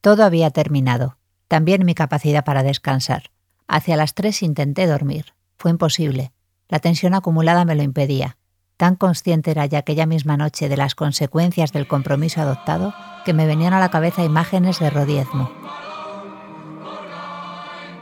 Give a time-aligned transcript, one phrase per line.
[0.00, 1.18] Todo había terminado,
[1.48, 3.30] también mi capacidad para descansar.
[3.66, 5.34] Hacia las tres intenté dormir.
[5.56, 6.32] Fue imposible.
[6.68, 8.36] La tensión acumulada me lo impedía.
[8.76, 13.46] Tan consciente era ya aquella misma noche de las consecuencias del compromiso adoptado que me
[13.46, 15.50] venían a la cabeza imágenes de rodiezmo.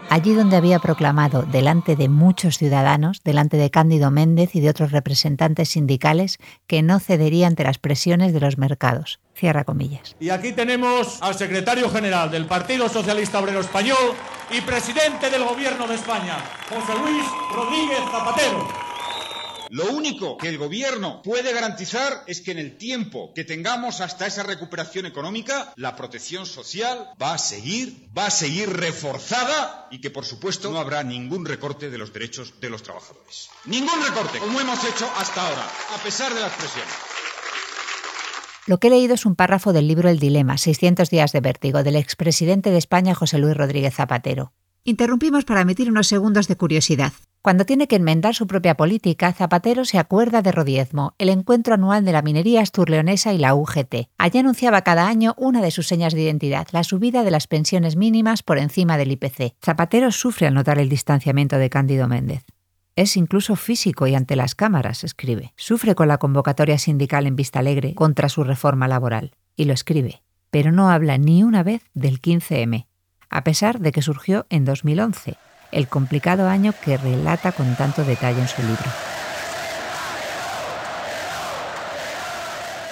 [0.09, 4.93] Allí donde había proclamado delante de muchos ciudadanos, delante de Cándido Méndez y de otros
[4.93, 9.19] representantes sindicales, que no cedería ante las presiones de los mercados.
[9.34, 10.14] Cierra comillas.
[10.20, 14.15] Y aquí tenemos al secretario general del Partido Socialista Obrero Español
[14.51, 16.37] y presidente del Gobierno de España,
[16.68, 18.85] José Luis Rodríguez Zapatero.
[19.70, 24.27] Lo único que el Gobierno puede garantizar es que en el tiempo que tengamos hasta
[24.27, 30.10] esa recuperación económica, la protección social va a seguir, va a seguir reforzada y que,
[30.10, 33.48] por supuesto, no habrá ningún recorte de los derechos de los trabajadores.
[33.65, 36.95] Ningún recorte, como hemos hecho hasta ahora, a pesar de las presiones.
[38.66, 41.85] Lo que he leído es un párrafo del libro El Dilema, 600 días de vértigo,
[41.85, 44.52] del expresidente de España José Luis Rodríguez Zapatero.
[44.88, 47.12] Interrumpimos para emitir unos segundos de curiosidad.
[47.42, 52.04] Cuando tiene que enmendar su propia política, Zapatero se acuerda de Rodiezmo, el encuentro anual
[52.04, 54.09] de la minería asturleonesa y la UGT.
[54.16, 57.96] Allí anunciaba cada año una de sus señas de identidad, la subida de las pensiones
[57.96, 59.56] mínimas por encima del IPC.
[59.60, 62.45] Zapatero sufre al notar el distanciamiento de Cándido Méndez.
[62.95, 65.53] Es incluso físico y ante las cámaras, escribe.
[65.56, 69.32] Sufre con la convocatoria sindical en Vista Alegre contra su reforma laboral.
[69.56, 70.22] Y lo escribe.
[70.53, 72.85] Pero no habla ni una vez del 15M,
[73.31, 75.37] a pesar de que surgió en 2011
[75.72, 78.91] el complicado año que relata con tanto detalle en su libro.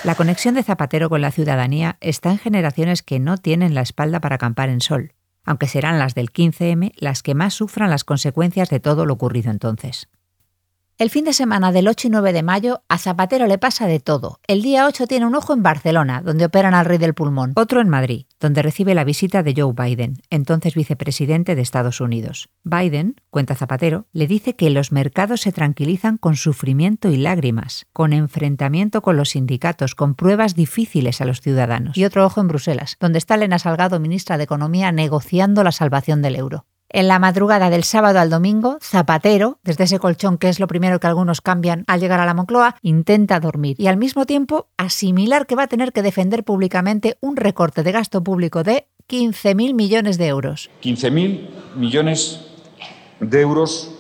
[0.04, 4.20] La conexión de Zapatero con la ciudadanía está en generaciones que no tienen la espalda
[4.20, 8.68] para acampar en sol, aunque serán las del 15M las que más sufran las consecuencias
[8.68, 10.08] de todo lo ocurrido entonces.
[10.96, 13.98] El fin de semana del 8 y 9 de mayo a Zapatero le pasa de
[13.98, 14.38] todo.
[14.46, 17.80] El día 8 tiene un ojo en Barcelona, donde operan al rey del pulmón, otro
[17.80, 22.48] en Madrid, donde recibe la visita de Joe Biden, entonces vicepresidente de Estados Unidos.
[22.62, 28.12] Biden, cuenta Zapatero, le dice que los mercados se tranquilizan con sufrimiento y lágrimas, con
[28.12, 31.96] enfrentamiento con los sindicatos, con pruebas difíciles a los ciudadanos.
[31.96, 36.22] Y otro ojo en Bruselas, donde está Elena Salgado, ministra de Economía, negociando la salvación
[36.22, 36.66] del euro.
[36.96, 41.00] En la madrugada del sábado al domingo, Zapatero, desde ese colchón que es lo primero
[41.00, 45.48] que algunos cambian al llegar a la Moncloa, intenta dormir y al mismo tiempo asimilar
[45.48, 50.18] que va a tener que defender públicamente un recorte de gasto público de 15.000 millones
[50.18, 50.70] de euros.
[50.84, 52.46] 15.000 millones
[53.18, 53.90] de euros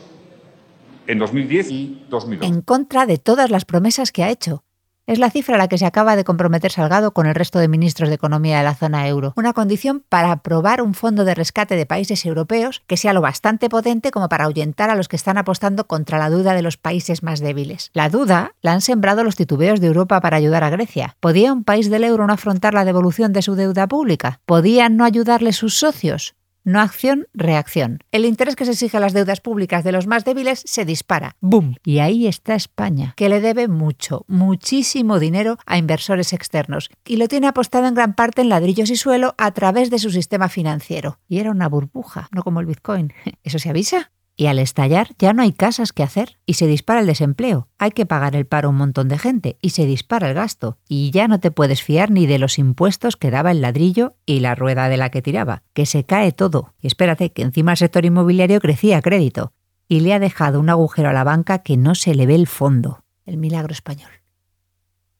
[1.08, 2.46] en 2010 y 2011.
[2.46, 4.62] En contra de todas las promesas que ha hecho.
[5.06, 7.68] Es la cifra a la que se acaba de comprometer Salgado con el resto de
[7.68, 9.34] ministros de Economía de la zona euro.
[9.36, 13.68] Una condición para aprobar un fondo de rescate de países europeos que sea lo bastante
[13.68, 17.22] potente como para ahuyentar a los que están apostando contra la duda de los países
[17.22, 17.90] más débiles.
[17.92, 21.16] La duda la han sembrado los titubeos de Europa para ayudar a Grecia.
[21.20, 24.40] ¿Podía un país del euro no afrontar la devolución de su deuda pública?
[24.46, 26.34] ¿Podían no ayudarle sus socios?
[26.66, 27.98] No acción, reacción.
[28.10, 31.36] El interés que se exige a las deudas públicas de los más débiles se dispara.
[31.42, 31.74] ¡Bum!
[31.84, 37.28] Y ahí está España, que le debe mucho, muchísimo dinero a inversores externos y lo
[37.28, 41.18] tiene apostado en gran parte en ladrillos y suelo a través de su sistema financiero.
[41.28, 43.12] Y era una burbuja, no como el Bitcoin.
[43.44, 44.13] ¿Eso se avisa?
[44.36, 47.68] Y al estallar ya no hay casas que hacer y se dispara el desempleo.
[47.78, 50.78] Hay que pagar el paro a un montón de gente y se dispara el gasto.
[50.88, 54.40] Y ya no te puedes fiar ni de los impuestos que daba el ladrillo y
[54.40, 56.74] la rueda de la que tiraba, que se cae todo.
[56.80, 59.52] Y espérate, que encima el sector inmobiliario crecía a crédito
[59.86, 62.48] y le ha dejado un agujero a la banca que no se le ve el
[62.48, 63.04] fondo.
[63.26, 64.10] El milagro español.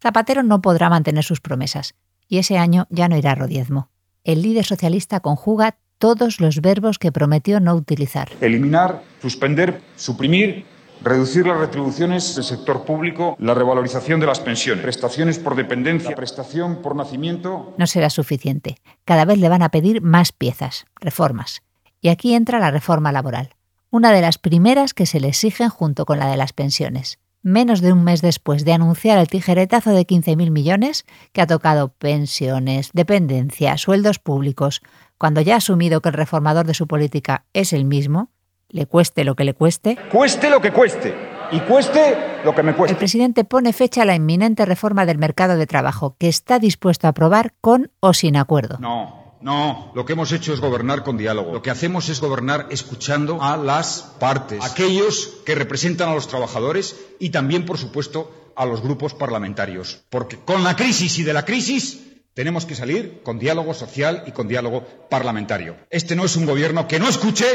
[0.02, 1.94] Zapatero no podrá mantener sus promesas
[2.28, 3.90] y ese año ya no irá a rodiezmo.
[4.24, 8.28] El líder socialista conjuga todos los verbos que prometió no utilizar.
[8.42, 10.66] Eliminar, suspender, suprimir,
[11.02, 16.82] reducir las retribuciones del sector público, la revalorización de las pensiones, prestaciones por dependencia, prestación
[16.82, 17.72] por nacimiento.
[17.78, 18.76] No será suficiente.
[19.06, 21.62] Cada vez le van a pedir más piezas, reformas.
[22.02, 23.54] Y aquí entra la reforma laboral,
[23.88, 27.18] una de las primeras que se le exigen junto con la de las pensiones.
[27.46, 31.88] Menos de un mes después de anunciar el tijeretazo de 15.000 millones, que ha tocado
[31.88, 34.80] pensiones, dependencia, sueldos públicos,
[35.18, 38.30] cuando ya ha asumido que el reformador de su política es el mismo,
[38.68, 39.96] le cueste lo que le cueste.
[40.10, 41.14] Cueste lo que cueste.
[41.52, 42.94] Y cueste lo que me cueste.
[42.94, 47.06] El presidente pone fecha a la inminente reforma del mercado de trabajo, que está dispuesto
[47.06, 48.78] a aprobar con o sin acuerdo.
[48.80, 49.22] No.
[49.40, 51.52] No, lo que hemos hecho es gobernar con diálogo.
[51.52, 56.96] Lo que hacemos es gobernar escuchando a las partes, aquellos que representan a los trabajadores
[57.20, 60.02] y también, por supuesto, a los grupos parlamentarios.
[60.08, 64.32] Porque con la crisis y de la crisis tenemos que salir con diálogo social y
[64.32, 65.76] con diálogo parlamentario.
[65.88, 67.46] Este no es un gobierno que no escuche,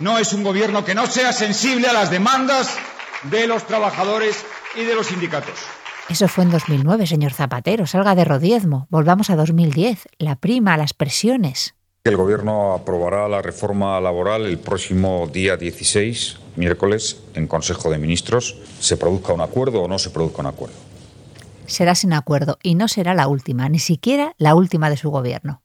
[0.00, 2.76] no es un gobierno que no sea sensible a las demandas
[3.30, 4.44] de los trabajadores
[4.76, 5.54] y de los sindicatos.
[6.08, 7.86] Eso fue en 2009, señor Zapatero.
[7.86, 8.86] Salga de rodiezmo.
[8.90, 10.08] Volvamos a 2010.
[10.18, 11.74] La prima, las presiones.
[12.04, 18.58] El Gobierno aprobará la reforma laboral el próximo día 16, miércoles, en Consejo de Ministros,
[18.78, 20.76] se produzca un acuerdo o no se produzca un acuerdo.
[21.66, 25.62] Será sin acuerdo y no será la última, ni siquiera la última de su gobierno.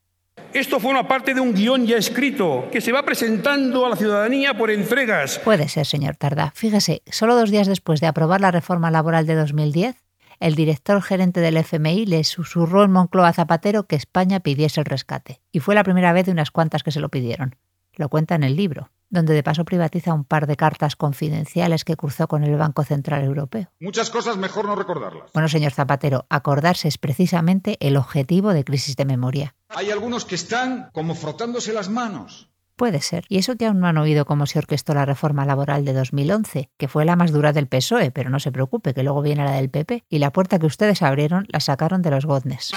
[0.54, 3.96] Esto fue una parte de un guion ya escrito que se va presentando a la
[3.96, 5.40] ciudadanía por entregas.
[5.40, 6.52] Puede ser, señor Tardá.
[6.56, 9.96] Fíjese, solo dos días después de aprobar la reforma laboral de 2010,
[10.40, 14.86] el director gerente del FMI le susurró en Moncloa a Zapatero que España pidiese el
[14.86, 15.42] rescate.
[15.52, 17.56] Y fue la primera vez de unas cuantas que se lo pidieron.
[17.94, 21.96] Lo cuenta en el libro, donde de paso privatiza un par de cartas confidenciales que
[21.96, 23.72] cruzó con el Banco Central Europeo.
[23.80, 25.32] Muchas cosas mejor no recordarlas.
[25.34, 29.56] Bueno, señor Zapatero, acordarse es precisamente el objetivo de crisis de memoria.
[29.70, 32.50] Hay algunos que están como frotándose las manos.
[32.80, 33.26] Puede ser.
[33.28, 36.70] Y eso que aún no han oído cómo se orquestó la reforma laboral de 2011,
[36.78, 39.52] que fue la más dura del PSOE, pero no se preocupe, que luego viene la
[39.52, 42.72] del PP, y la puerta que ustedes abrieron la sacaron de los goznes.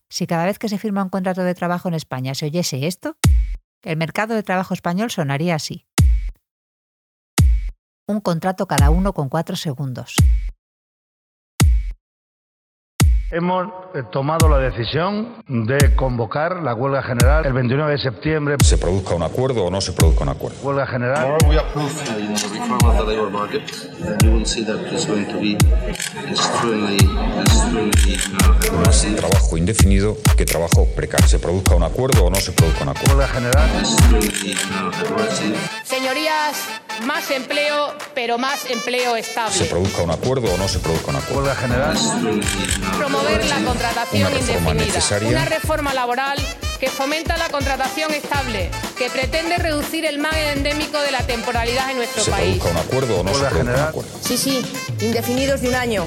[0.08, 3.16] Si cada vez que se firma un contrato de trabajo en España se oyese esto,
[3.82, 5.86] el mercado de trabajo español sonaría así.
[8.12, 10.16] Un contrato cada uno con cuatro segundos.
[13.34, 18.56] Hemos eh, tomado la decisión de convocar la huelga general el 29 de septiembre.
[18.62, 20.58] Se produzca un acuerdo o no se produzca un acuerdo.
[20.62, 21.38] Huelga general.
[28.84, 31.26] Más trabajo indefinido que trabajo precario.
[31.26, 33.16] Se produzca un acuerdo o no se produzca un acuerdo.
[33.16, 33.70] Huelga general.
[35.84, 36.56] Señorías,
[37.06, 39.54] más empleo, pero más empleo estable.
[39.54, 41.40] Se produzca un acuerdo o no se produzca un acuerdo.
[41.40, 41.96] Huelga general.
[43.22, 44.74] Promover la contratación Una indefinida.
[44.74, 45.28] necesaria.
[45.30, 46.38] Una reforma laboral
[46.80, 51.98] que fomenta la contratación estable, que pretende reducir el mal endémico de la temporalidad en
[51.98, 52.58] nuestro Se país.
[52.58, 54.10] produzca un acuerdo o no se un acuerdo.
[54.20, 54.62] Sí, sí,
[55.00, 56.04] indefinidos de un año.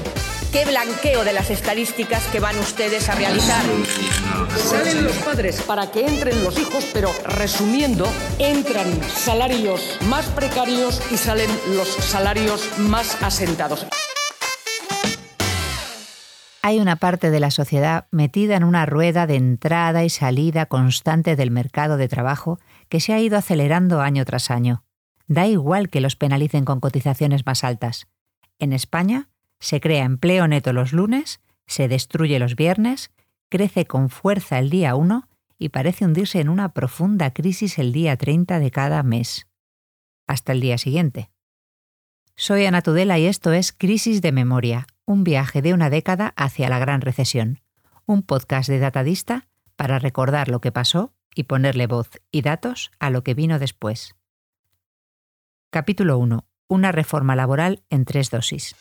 [0.52, 3.62] Qué blanqueo de las estadísticas que van ustedes a realizar.
[4.70, 8.06] Salen los padres para que entren los hijos, pero resumiendo,
[8.38, 8.86] entran
[9.24, 13.86] salarios más precarios y salen los salarios más asentados.
[16.66, 21.36] Hay una parte de la sociedad metida en una rueda de entrada y salida constante
[21.36, 22.58] del mercado de trabajo
[22.88, 24.82] que se ha ido acelerando año tras año.
[25.28, 28.08] Da igual que los penalicen con cotizaciones más altas.
[28.58, 29.28] En España
[29.60, 33.12] se crea empleo neto los lunes, se destruye los viernes,
[33.48, 35.28] crece con fuerza el día 1
[35.60, 39.46] y parece hundirse en una profunda crisis el día 30 de cada mes.
[40.26, 41.30] Hasta el día siguiente.
[42.34, 46.68] Soy Ana Tudela y esto es Crisis de Memoria, un viaje de una década hacia
[46.68, 47.60] la gran recesión,
[48.04, 53.10] un podcast de Datadista para recordar lo que pasó y ponerle voz y datos a
[53.10, 54.16] lo que vino después.
[55.70, 56.44] Capítulo 1.
[56.68, 58.74] Una reforma laboral en tres dosis.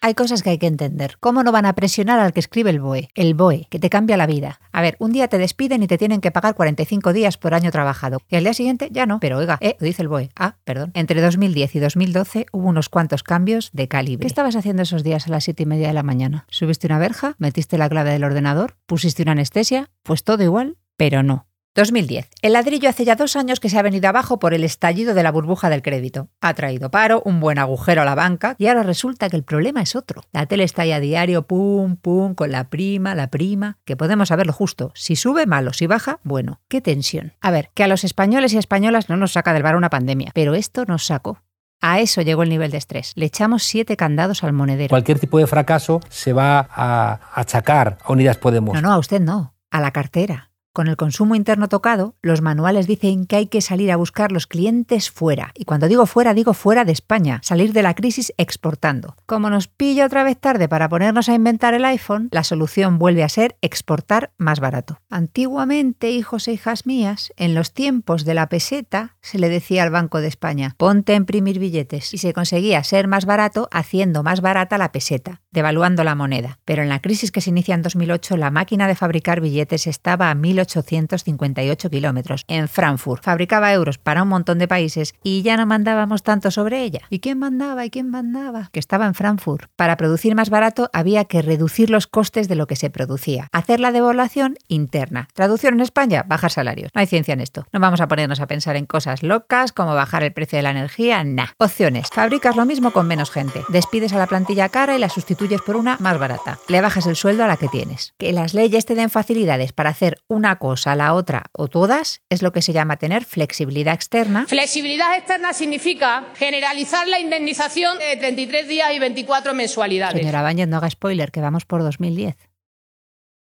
[0.00, 1.16] Hay cosas que hay que entender.
[1.18, 3.08] ¿Cómo no van a presionar al que escribe el BOE?
[3.16, 4.60] El BOE, que te cambia la vida.
[4.70, 7.72] A ver, un día te despiden y te tienen que pagar 45 días por año
[7.72, 8.18] trabajado.
[8.28, 9.18] Y al día siguiente ya no.
[9.18, 10.30] Pero oiga, eh, lo dice el BOE.
[10.36, 10.92] Ah, perdón.
[10.94, 14.22] Entre 2010 y 2012 hubo unos cuantos cambios de calibre.
[14.22, 16.46] ¿Qué estabas haciendo esos días a las 7 y media de la mañana?
[16.48, 17.34] ¿Subiste una verja?
[17.38, 18.76] ¿Metiste la clave del ordenador?
[18.86, 19.90] ¿Pusiste una anestesia?
[20.04, 21.47] Pues todo igual, pero no.
[21.78, 22.28] 2010.
[22.42, 25.22] El ladrillo hace ya dos años que se ha venido abajo por el estallido de
[25.22, 26.28] la burbuja del crédito.
[26.40, 29.80] Ha traído paro, un buen agujero a la banca y ahora resulta que el problema
[29.80, 30.22] es otro.
[30.32, 34.28] La tele está ahí a diario, pum, pum, con la prima, la prima, que podemos
[34.28, 34.90] saberlo justo.
[34.94, 36.60] Si sube, malo, si baja, bueno.
[36.68, 37.34] Qué tensión.
[37.40, 40.32] A ver, que a los españoles y españolas no nos saca del bar una pandemia,
[40.34, 41.42] pero esto nos sacó.
[41.80, 43.12] A eso llegó el nivel de estrés.
[43.14, 44.88] Le echamos siete candados al monedero.
[44.88, 48.74] Cualquier tipo de fracaso se va a achacar a Unidas Podemos.
[48.74, 49.54] No, no, a usted no.
[49.70, 50.47] A la cartera.
[50.78, 54.46] Con el consumo interno tocado, los manuales dicen que hay que salir a buscar los
[54.46, 55.50] clientes fuera.
[55.56, 59.16] Y cuando digo fuera, digo fuera de España, salir de la crisis exportando.
[59.26, 63.24] Como nos pilla otra vez tarde para ponernos a inventar el iPhone, la solución vuelve
[63.24, 65.00] a ser exportar más barato.
[65.10, 69.90] Antiguamente, hijos e hijas mías, en los tiempos de la peseta, se le decía al
[69.90, 72.14] Banco de España, ponte a imprimir billetes.
[72.14, 76.60] Y se conseguía ser más barato haciendo más barata la peseta, devaluando la moneda.
[76.64, 80.30] Pero en la crisis que se inicia en 2008, la máquina de fabricar billetes estaba
[80.30, 83.22] a 1.800 1858 kilómetros, en Frankfurt.
[83.22, 87.00] Fabricaba euros para un montón de países y ya no mandábamos tanto sobre ella.
[87.10, 87.84] ¿Y quién mandaba?
[87.84, 88.70] ¿Y quién mandaba?
[88.72, 89.70] Que estaba en Frankfurt.
[89.76, 93.48] Para producir más barato había que reducir los costes de lo que se producía.
[93.52, 95.28] Hacer la devaluación interna.
[95.34, 96.90] Traducción en España, bajar salarios.
[96.94, 97.66] No hay ciencia en esto.
[97.72, 100.70] No vamos a ponernos a pensar en cosas locas como bajar el precio de la
[100.70, 101.24] energía.
[101.24, 101.48] Nah.
[101.58, 102.08] Opciones.
[102.12, 103.62] Fabricas lo mismo con menos gente.
[103.68, 106.58] Despides a la plantilla cara y la sustituyes por una más barata.
[106.68, 108.14] Le bajas el sueldo a la que tienes.
[108.18, 112.42] Que las leyes te den facilidades para hacer una cosa, la otra o todas es
[112.42, 114.46] lo que se llama tener flexibilidad externa.
[114.46, 120.18] Flexibilidad externa significa generalizar la indemnización de 33 días y 24 mensualidades.
[120.18, 122.36] Señora Báñez, no haga spoiler, que vamos por 2010.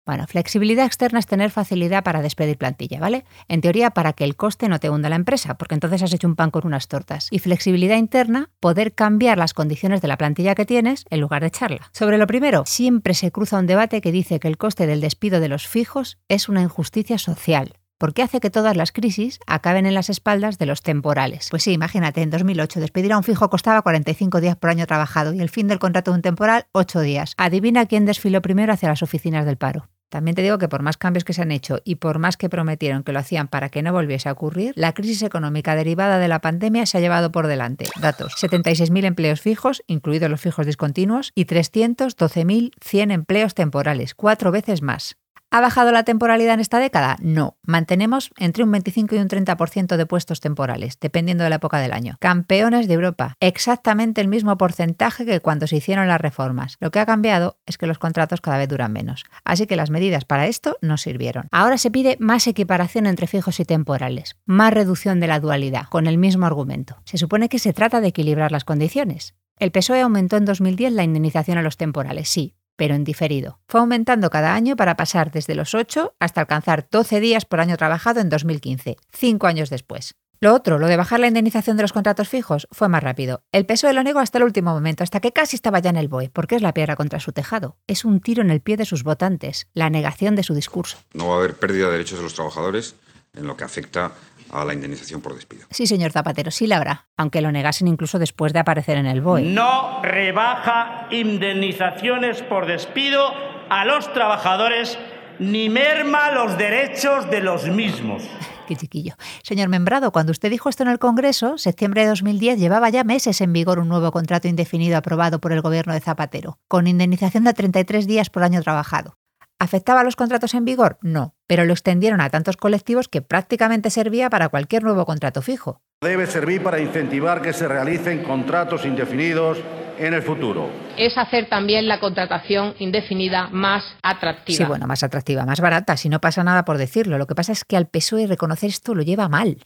[0.07, 3.25] Bueno, flexibilidad externa es tener facilidad para despedir plantilla, ¿vale?
[3.49, 6.29] En teoría, para que el coste no te hunda la empresa, porque entonces has hecho
[6.29, 7.27] un pan con unas tortas.
[7.33, 11.49] Y flexibilidad interna, poder cambiar las condiciones de la plantilla que tienes en lugar de
[11.49, 11.91] echarla.
[11.93, 15.41] Sobre lo primero, siempre se cruza un debate que dice que el coste del despido
[15.41, 19.95] de los fijos es una injusticia social porque hace que todas las crisis acaben en
[19.95, 21.49] las espaldas de los temporales.
[21.51, 25.33] Pues sí, imagínate, en 2008 despedir a un fijo costaba 45 días por año trabajado
[25.33, 27.33] y el fin del contrato de un temporal 8 días.
[27.39, 29.89] Adivina quién desfiló primero hacia las oficinas del paro.
[30.09, 32.49] También te digo que por más cambios que se han hecho y por más que
[32.49, 36.29] prometieron que lo hacían para que no volviese a ocurrir, la crisis económica derivada de
[36.29, 37.87] la pandemia se ha llevado por delante.
[38.01, 45.17] Datos: 76.000 empleos fijos, incluidos los fijos discontinuos, y 312.100 empleos temporales, cuatro veces más.
[45.51, 47.17] ¿Ha bajado la temporalidad en esta década?
[47.21, 47.57] No.
[47.63, 51.93] Mantenemos entre un 25 y un 30% de puestos temporales, dependiendo de la época del
[51.93, 52.17] año.
[52.21, 53.35] Campeones de Europa.
[53.41, 56.77] Exactamente el mismo porcentaje que cuando se hicieron las reformas.
[56.81, 59.25] Lo que ha cambiado es que los contratos cada vez duran menos.
[59.45, 61.47] Así que las medidas para esto no sirvieron.
[61.53, 64.37] Ahora se pide más equiparación entre fijos y temporales.
[64.47, 66.97] Más reducción de la dualidad, con el mismo argumento.
[67.05, 69.35] Se supone que se trata de equilibrar las condiciones.
[69.59, 73.59] El PSOE aumentó en 2010 la indemnización a los temporales, sí, pero en diferido.
[73.69, 77.77] Fue aumentando cada año para pasar desde los 8 hasta alcanzar 12 días por año
[77.77, 80.15] trabajado en 2015, cinco años después.
[80.39, 83.43] Lo otro, lo de bajar la indemnización de los contratos fijos, fue más rápido.
[83.53, 86.09] El PSOE lo negó hasta el último momento, hasta que casi estaba ya en el
[86.09, 87.79] BOE, porque es la piedra contra su tejado.
[87.87, 90.99] Es un tiro en el pie de sus votantes, la negación de su discurso.
[91.15, 92.97] No va a haber pérdida de derechos de los trabajadores
[93.35, 94.13] en lo que afecta
[94.51, 95.67] a la indemnización por despido.
[95.71, 99.21] Sí, señor Zapatero, sí la habrá, aunque lo negasen incluso después de aparecer en el
[99.21, 99.43] BOE.
[99.43, 103.33] No rebaja indemnizaciones por despido
[103.69, 104.99] a los trabajadores
[105.39, 108.23] ni merma los derechos de los mismos.
[108.67, 109.15] Qué chiquillo.
[109.43, 113.41] Señor Membrado, cuando usted dijo esto en el Congreso, septiembre de 2010 llevaba ya meses
[113.41, 117.53] en vigor un nuevo contrato indefinido aprobado por el gobierno de Zapatero, con indemnización de
[117.53, 119.19] 33 días por año trabajado.
[119.59, 120.99] ¿Afectaba a los contratos en vigor?
[121.01, 125.81] No, pero lo extendieron a tantos colectivos que prácticamente servía para cualquier nuevo contrato fijo.
[126.03, 129.59] Debe servir para incentivar que se realicen contratos indefinidos
[129.99, 130.69] en el futuro.
[130.99, 134.59] Es hacer también la contratación indefinida más atractiva.
[134.59, 137.17] Sí, bueno, más atractiva, más barata, si no pasa nada por decirlo.
[137.17, 139.65] Lo que pasa es que al PSOE reconocer esto lo lleva mal.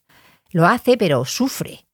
[0.52, 1.86] Lo hace, pero sufre.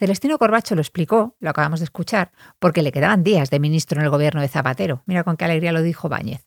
[0.00, 4.06] Celestino Corbacho lo explicó, lo acabamos de escuchar, porque le quedaban días de ministro en
[4.06, 5.04] el gobierno de Zapatero.
[5.06, 6.44] Mira con qué alegría lo dijo Báñez.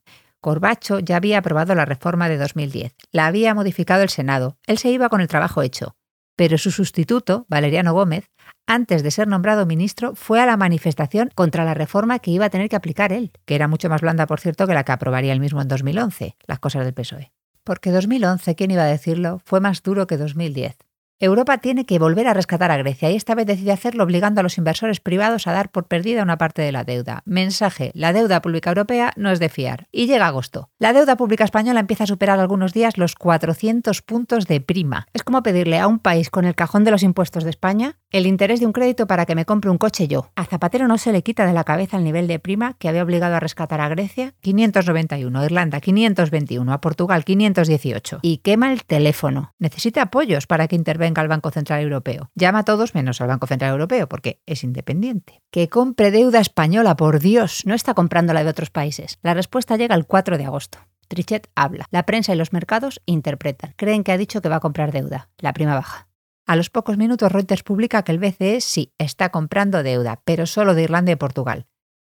[0.47, 2.95] Corbacho ya había aprobado la reforma de 2010.
[3.11, 4.57] La había modificado el Senado.
[4.65, 5.97] Él se iba con el trabajo hecho.
[6.37, 8.29] Pero su sustituto, Valeriano Gómez,
[8.65, 12.49] antes de ser nombrado ministro, fue a la manifestación contra la reforma que iba a
[12.49, 15.33] tener que aplicar él, que era mucho más blanda, por cierto, que la que aprobaría
[15.33, 17.33] él mismo en 2011, las cosas del PSOE.
[17.65, 20.77] Porque 2011, ¿quién iba a decirlo?, fue más duro que 2010.
[21.19, 24.43] Europa tiene que volver a rescatar a Grecia y esta vez decide hacerlo obligando a
[24.43, 27.23] los inversores privados a dar por perdida una parte de la deuda.
[27.25, 29.87] Mensaje, la deuda pública europea no es de fiar.
[29.91, 30.69] Y llega agosto.
[30.77, 35.07] La deuda pública española empieza a superar algunos días los 400 puntos de prima.
[35.11, 38.27] Es como pedirle a un país con el cajón de los impuestos de España el
[38.27, 40.29] interés de un crédito para que me compre un coche yo.
[40.35, 43.03] A Zapatero no se le quita de la cabeza el nivel de prima que había
[43.03, 48.19] obligado a rescatar a Grecia 591, a Irlanda 521, a Portugal 518.
[48.21, 49.55] Y quema el teléfono.
[49.57, 52.29] Necesita apoyos para que intervenga venga al Banco Central Europeo.
[52.35, 55.41] Llama a todos menos al Banco Central Europeo porque es independiente.
[55.51, 59.19] Que compre deuda española, por Dios, no está comprando la de otros países.
[59.23, 60.79] La respuesta llega el 4 de agosto.
[61.07, 61.85] Trichet habla.
[61.91, 63.73] La prensa y los mercados interpretan.
[63.77, 65.29] Creen que ha dicho que va a comprar deuda.
[65.37, 66.09] La prima baja.
[66.45, 70.75] A los pocos minutos Reuters publica que el BCE sí está comprando deuda, pero solo
[70.75, 71.67] de Irlanda y Portugal.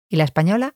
[0.09, 0.75] ¿Y la española?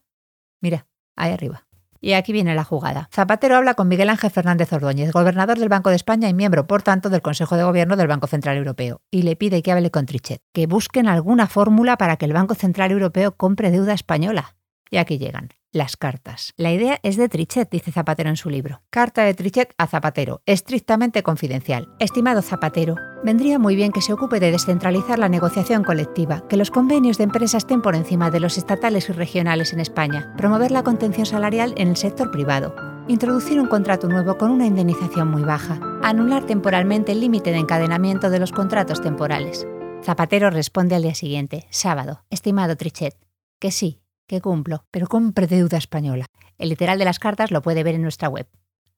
[0.60, 1.65] Mira, ahí arriba.
[2.06, 3.08] Y aquí viene la jugada.
[3.12, 6.82] Zapatero habla con Miguel Ángel Fernández Ordóñez, gobernador del Banco de España y miembro, por
[6.82, 10.06] tanto, del Consejo de Gobierno del Banco Central Europeo, y le pide que hable con
[10.06, 14.54] Trichet, que busquen alguna fórmula para que el Banco Central Europeo compre deuda española.
[14.88, 16.52] Y aquí llegan las cartas.
[16.56, 18.82] La idea es de Trichet, dice Zapatero en su libro.
[18.90, 21.88] Carta de Trichet a Zapatero, estrictamente confidencial.
[21.98, 26.70] Estimado Zapatero, vendría muy bien que se ocupe de descentralizar la negociación colectiva, que los
[26.70, 30.82] convenios de empresas estén por encima de los estatales y regionales en España, promover la
[30.82, 32.74] contención salarial en el sector privado
[33.08, 38.30] introducir un contrato nuevo con una indemnización muy baja, anular temporalmente el límite de encadenamiento
[38.30, 39.66] de los contratos temporales.
[40.02, 43.16] Zapatero responde al día siguiente, sábado, estimado Trichet,
[43.58, 46.26] que sí, que cumplo, pero compre deuda española.
[46.58, 48.48] El literal de las cartas lo puede ver en nuestra web.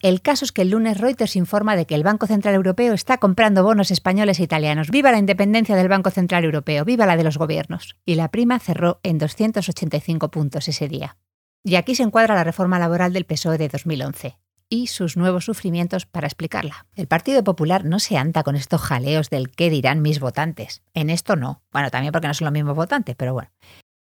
[0.01, 3.19] El caso es que el lunes Reuters informa de que el Banco Central Europeo está
[3.19, 4.91] comprando bonos españoles e italianos.
[4.91, 6.85] ¡Viva la independencia del Banco Central Europeo!
[6.85, 7.97] ¡Viva la de los gobiernos!
[8.05, 11.17] Y la prima cerró en 285 puntos ese día.
[11.65, 16.07] Y aquí se encuadra la reforma laboral del PSOE de 2011 y sus nuevos sufrimientos
[16.07, 16.87] para explicarla.
[16.95, 20.83] El Partido Popular no se anda con estos jaleos del qué dirán mis votantes.
[20.95, 21.63] En esto no.
[21.73, 23.51] Bueno, también porque no son los mismos votantes, pero bueno.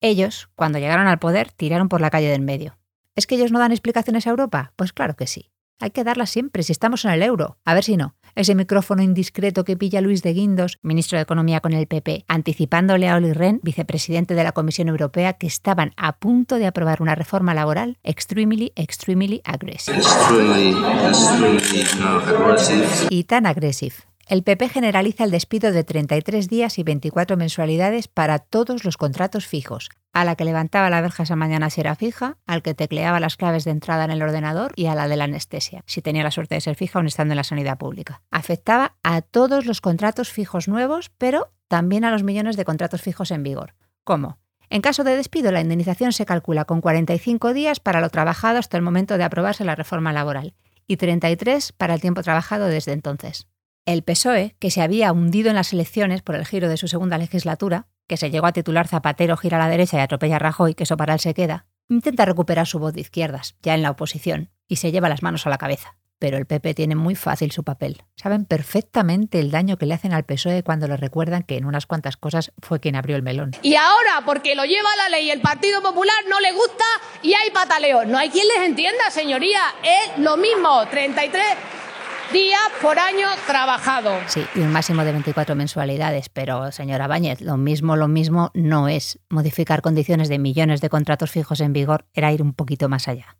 [0.06, 2.78] Ellos, cuando llegaron al poder, tiraron por la calle del medio.
[3.16, 4.72] ¿Es que ellos no dan explicaciones a Europa?
[4.76, 5.50] Pues claro que sí.
[5.80, 7.58] Hay que darlas siempre si estamos en el euro.
[7.66, 8.14] A ver si no.
[8.36, 13.10] Ese micrófono indiscreto que pilla Luis de Guindos, ministro de Economía con el PP, anticipándole
[13.10, 17.16] a Oli Rehn, vicepresidente de la Comisión Europea, que estaban a punto de aprobar una
[17.16, 20.00] reforma laboral extremely, extremely aggressive.
[23.10, 23.96] Y tan agresiva
[24.28, 29.46] el PP generaliza el despido de 33 días y 24 mensualidades para todos los contratos
[29.46, 33.20] fijos, a la que levantaba la verja esa mañana si era fija, al que tecleaba
[33.20, 36.24] las claves de entrada en el ordenador y a la de la anestesia, si tenía
[36.24, 38.24] la suerte de ser fija aún estando en la sanidad pública.
[38.32, 43.30] Afectaba a todos los contratos fijos nuevos, pero también a los millones de contratos fijos
[43.30, 43.76] en vigor.
[44.04, 44.40] ¿Cómo?
[44.70, 48.78] En caso de despido, la indemnización se calcula con 45 días para lo trabajado hasta
[48.78, 50.56] el momento de aprobarse la reforma laboral
[50.88, 53.48] y 33 para el tiempo trabajado desde entonces.
[53.86, 57.20] El PSOE, que se había hundido en las elecciones por el giro de su segunda
[57.20, 60.74] legislatura, que se llegó a titular Zapatero gira a la derecha y atropella a Rajoy,
[60.74, 63.92] que eso para él se queda, intenta recuperar su voz de izquierdas, ya en la
[63.92, 65.98] oposición, y se lleva las manos a la cabeza.
[66.18, 68.02] Pero el PP tiene muy fácil su papel.
[68.16, 71.86] Saben perfectamente el daño que le hacen al PSOE cuando le recuerdan que en unas
[71.86, 73.52] cuantas cosas fue quien abrió el melón.
[73.62, 76.86] Y ahora, porque lo lleva la ley el Partido Popular, no le gusta
[77.22, 78.06] y hay pataleo.
[78.06, 79.62] No hay quien les entienda, señoría.
[79.84, 80.88] Es lo mismo.
[80.88, 81.44] 33
[82.32, 84.18] día por año trabajado.
[84.28, 88.88] Sí, y un máximo de 24 mensualidades, pero señora Báñez, lo mismo, lo mismo no
[88.88, 89.20] es.
[89.30, 93.38] Modificar condiciones de millones de contratos fijos en vigor era ir un poquito más allá.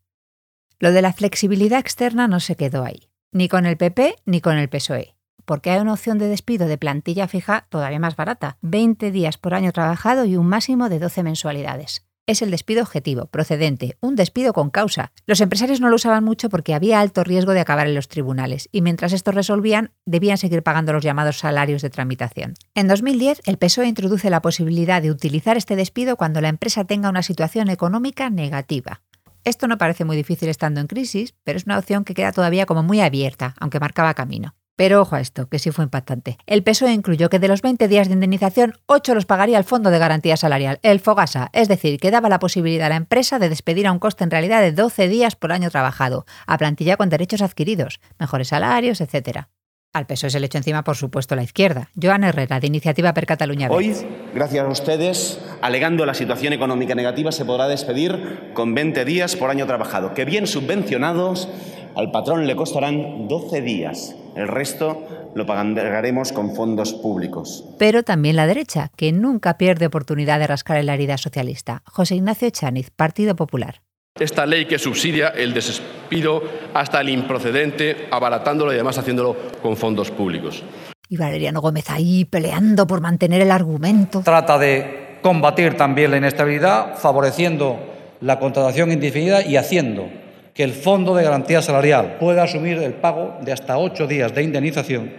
[0.80, 4.58] Lo de la flexibilidad externa no se quedó ahí, ni con el PP ni con
[4.58, 5.16] el PSOE,
[5.46, 9.54] porque hay una opción de despido de plantilla fija todavía más barata, 20 días por
[9.54, 14.54] año trabajado y un máximo de 12 mensualidades es el despido objetivo, procedente, un despido
[14.54, 15.12] con causa.
[15.26, 18.70] Los empresarios no lo usaban mucho porque había alto riesgo de acabar en los tribunales
[18.72, 22.56] y mientras estos resolvían, debían seguir pagando los llamados salarios de tramitación.
[22.74, 27.10] En 2010, el PSOE introduce la posibilidad de utilizar este despido cuando la empresa tenga
[27.10, 29.02] una situación económica negativa.
[29.44, 32.66] Esto no parece muy difícil estando en crisis, pero es una opción que queda todavía
[32.66, 34.56] como muy abierta, aunque marcaba camino.
[34.76, 36.38] Pero ojo a esto, que sí fue impactante.
[36.46, 39.90] El PSOE incluyó que de los 20 días de indemnización, 8 los pagaría el Fondo
[39.90, 43.48] de Garantía Salarial, el FOGASA, es decir, que daba la posibilidad a la empresa de
[43.48, 47.10] despedir a un coste en realidad de 12 días por año trabajado, a plantilla con
[47.10, 49.46] derechos adquiridos, mejores salarios, etc.
[49.94, 51.90] Al PSOE se le echó encima, por supuesto, la izquierda.
[52.02, 53.70] Joan Herrera, de Iniciativa per Cataluña.
[53.72, 53.96] Hoy,
[54.34, 59.52] gracias a ustedes, alegando la situación económica negativa, se podrá despedir con 20 días por
[59.52, 61.48] año trabajado, que bien subvencionados
[61.96, 64.18] al patrón le costarán 12 días.
[64.36, 67.64] El resto lo pagaremos con fondos públicos.
[67.80, 71.84] Pero también la derecha, que nunca pierde oportunidad de rascar en la herida socialista.
[71.86, 73.82] José Ignacio Echaniz, Partido Popular.
[74.20, 76.44] Esta ley que subsidia el despido
[76.74, 80.64] hasta el improcedente, abaratándolo y además haciéndolo con fondos públicos.
[81.08, 84.22] Y Valeriano Gómez ahí peleando por mantener el argumento.
[84.22, 87.78] Trata de combatir también la inestabilidad, favoreciendo
[88.22, 90.10] la contratación indefinida y haciendo
[90.56, 94.42] que el Fondo de Garantía Salarial pueda asumir el pago de hasta ocho días de
[94.42, 95.12] indemnización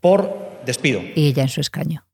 [0.00, 1.02] por despido.
[1.14, 2.06] Y ella en su escaño,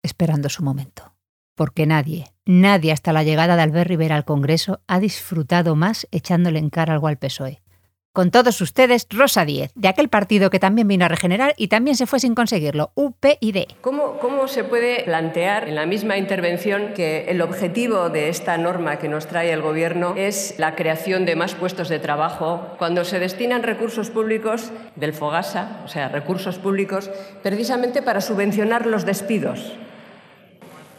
[0.00, 1.12] esperando su momento.
[1.56, 6.60] Porque nadie, nadie hasta la llegada de Albert Rivera al Congreso ha disfrutado más echándole
[6.60, 7.63] en cara algo al PSOE.
[8.14, 11.96] Con todos ustedes, Rosa Díez, de aquel partido que también vino a regenerar y también
[11.96, 13.64] se fue sin conseguirlo, UPyD.
[13.80, 19.00] ¿Cómo, ¿Cómo se puede plantear en la misma intervención que el objetivo de esta norma
[19.00, 23.18] que nos trae el Gobierno es la creación de más puestos de trabajo cuando se
[23.18, 27.10] destinan recursos públicos del FOGASA, o sea, recursos públicos,
[27.42, 29.72] precisamente para subvencionar los despidos?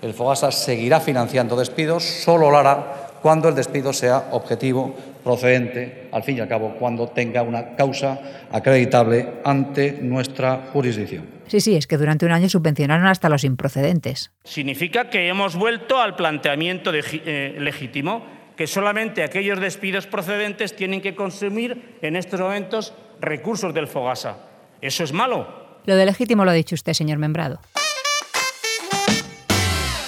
[0.02, 4.94] El FOGASA seguirá financiando despidos, solo lo hará cuando el despido sea objetivo,
[5.26, 11.26] procedente, al fin y al cabo, cuando tenga una causa acreditable ante nuestra jurisdicción.
[11.48, 14.32] Sí, sí, es que durante un año subvencionaron hasta los improcedentes.
[14.44, 18.24] Significa que hemos vuelto al planteamiento eh, legítimo,
[18.56, 24.38] que solamente aquellos despidos procedentes tienen que consumir en estos momentos recursos del FOGASA.
[24.80, 25.82] ¿Eso es malo?
[25.86, 27.60] Lo de legítimo lo ha dicho usted, señor Membrado.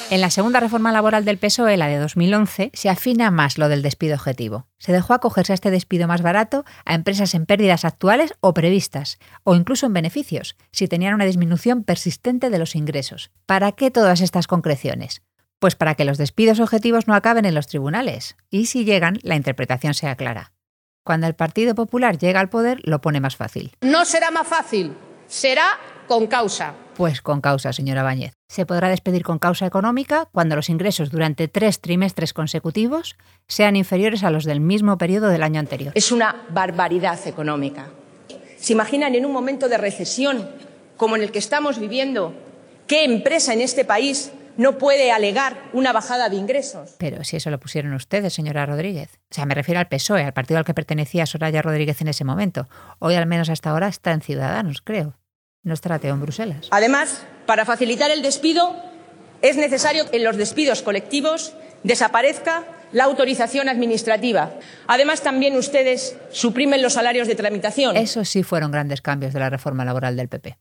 [0.09, 3.81] En la segunda reforma laboral del PSOE, la de 2011, se afina más lo del
[3.81, 4.65] despido objetivo.
[4.77, 9.19] Se dejó acogerse a este despido más barato a empresas en pérdidas actuales o previstas,
[9.43, 13.31] o incluso en beneficios, si tenían una disminución persistente de los ingresos.
[13.45, 15.23] ¿Para qué todas estas concreciones?
[15.59, 19.35] Pues para que los despidos objetivos no acaben en los tribunales, y si llegan, la
[19.35, 20.53] interpretación sea clara.
[21.03, 23.73] Cuando el Partido Popular llega al poder, lo pone más fácil.
[23.81, 24.95] No será más fácil,
[25.27, 25.67] será
[26.07, 26.75] con causa.
[26.97, 28.33] Pues con causa, señora Báñez.
[28.49, 34.23] Se podrá despedir con causa económica cuando los ingresos durante tres trimestres consecutivos sean inferiores
[34.23, 35.91] a los del mismo periodo del año anterior.
[35.93, 37.89] Es una barbaridad económica.
[38.57, 40.49] ¿Se imaginan en un momento de recesión
[40.97, 42.33] como en el que estamos viviendo
[42.87, 46.95] qué empresa en este país no puede alegar una bajada de ingresos?
[46.97, 49.19] Pero si eso lo pusieron ustedes, señora Rodríguez.
[49.29, 52.23] O sea, me refiero al PSOE, al partido al que pertenecía Soraya Rodríguez en ese
[52.23, 52.67] momento.
[52.97, 55.13] Hoy, al menos hasta ahora, está en Ciudadanos, creo
[55.63, 56.67] no estará en Bruselas.
[56.71, 58.75] Además, para facilitar el despido,
[59.41, 64.51] es necesario que en los despidos colectivos desaparezca la autorización administrativa.
[64.87, 67.97] Además, también ustedes suprimen los salarios de tramitación.
[67.97, 70.57] Eso sí fueron grandes cambios de la reforma laboral del PP.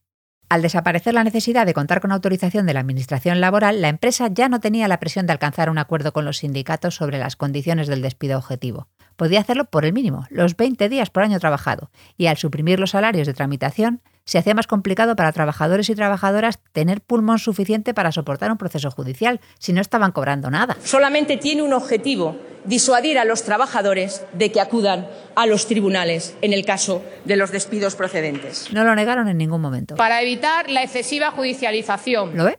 [0.48, 4.48] Al desaparecer la necesidad de contar con autorización de la Administración laboral, la empresa ya
[4.48, 8.00] no tenía la presión de alcanzar un acuerdo con los sindicatos sobre las condiciones del
[8.00, 8.86] despido objetivo.
[9.16, 12.90] Podía hacerlo por el mínimo, los 20 días por año trabajado, y al suprimir los
[12.90, 18.12] salarios de tramitación, se hacía más complicado para trabajadores y trabajadoras tener pulmón suficiente para
[18.12, 20.76] soportar un proceso judicial si no estaban cobrando nada.
[20.84, 26.52] Solamente tiene un objetivo, disuadir a los trabajadores de que acudan a los tribunales en
[26.52, 28.72] el caso de los despidos procedentes.
[28.72, 29.94] No lo negaron en ningún momento.
[29.94, 32.36] Para evitar la excesiva judicialización.
[32.36, 32.58] ¿Lo ve?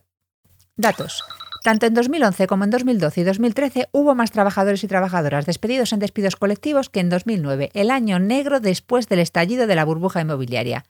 [0.78, 1.24] Datos.
[1.64, 6.00] Tanto en 2011 como en 2012 y 2013 hubo más trabajadores y trabajadoras despedidos en
[6.00, 10.86] despidos colectivos que en 2009, el año negro después del estallido de la burbuja inmobiliaria.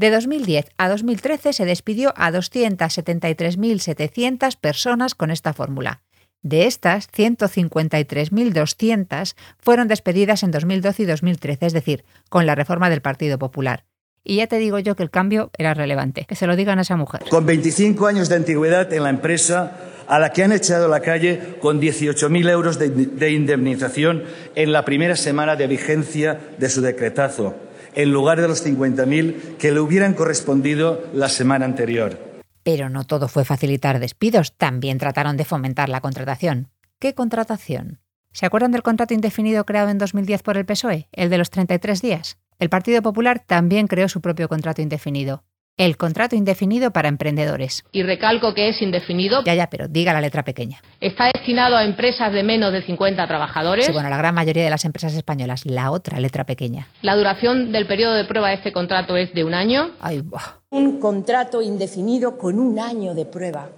[0.00, 6.00] De 2010 a 2013 se despidió a 273.700 personas con esta fórmula.
[6.40, 13.02] De estas, 153.200 fueron despedidas en 2012 y 2013, es decir, con la reforma del
[13.02, 13.84] Partido Popular.
[14.24, 16.24] Y ya te digo yo que el cambio era relevante.
[16.24, 17.20] Que se lo digan a esa mujer.
[17.28, 19.76] Con 25 años de antigüedad en la empresa,
[20.08, 24.86] a la que han echado a la calle con 18.000 euros de indemnización en la
[24.86, 30.14] primera semana de vigencia de su decretazo en lugar de los 50.000 que le hubieran
[30.14, 32.18] correspondido la semana anterior.
[32.62, 36.68] Pero no todo fue facilitar despidos, también trataron de fomentar la contratación.
[36.98, 38.00] ¿Qué contratación?
[38.32, 42.02] ¿Se acuerdan del contrato indefinido creado en 2010 por el PSOE, el de los 33
[42.02, 42.38] días?
[42.58, 45.42] El Partido Popular también creó su propio contrato indefinido
[45.76, 47.84] el contrato indefinido para emprendedores.
[47.92, 49.42] Y recalco que es indefinido.
[49.44, 50.82] Ya, ya, pero diga la letra pequeña.
[51.00, 53.86] Está destinado a empresas de menos de 50 trabajadores.
[53.86, 55.64] Sí, bueno, la gran mayoría de las empresas españolas.
[55.64, 56.88] La otra letra pequeña.
[57.00, 59.92] La duración del periodo de prueba de este contrato es de un año.
[60.00, 60.22] Ay,
[60.68, 63.70] Un contrato indefinido con un año de prueba.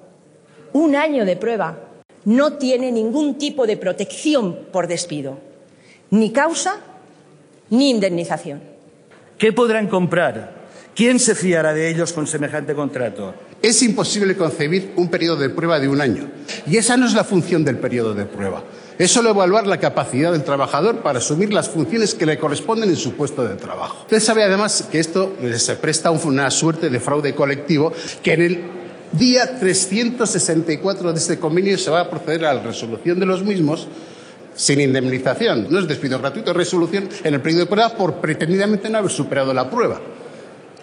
[0.73, 1.79] Un año de prueba.
[2.25, 5.39] No tiene ningún tipo de protección por despido.
[6.11, 6.77] Ni causa,
[7.71, 8.61] ni indemnización.
[9.39, 10.62] ¿Qué podrán comprar?
[10.95, 13.35] ¿Quién se fiará de ellos con semejante contrato?
[13.63, 16.31] Es imposible concebir un periodo de prueba de un año.
[16.67, 18.63] Y esa no es la función del periodo de prueba.
[18.99, 22.97] Es solo evaluar la capacidad del trabajador para asumir las funciones que le corresponden en
[22.97, 24.03] su puesto de trabajo.
[24.03, 27.91] Usted sabe además que esto se presta a una suerte de fraude colectivo
[28.23, 28.61] que en el
[29.13, 33.89] día 364 de este convenio se va a proceder a la resolución de los mismos
[34.55, 35.69] sin indemnización.
[35.71, 39.11] No es despido gratuito, es resolución en el periodo de prueba por pretendidamente no haber
[39.11, 39.99] superado la prueba.